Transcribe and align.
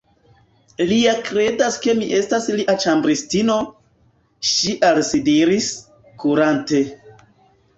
“Li 0.91 0.95
ja 0.99 1.11
kredas 1.27 1.75
ke 1.83 1.93
mi 1.99 2.07
estas 2.21 2.47
lia 2.59 2.75
ĉambristino,” 2.85 3.59
ŝi 4.53 4.75
al 4.89 5.01
si 5.11 5.23
diris, 5.29 5.69
kurante. 6.25 6.83